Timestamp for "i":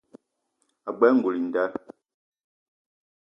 1.39-1.41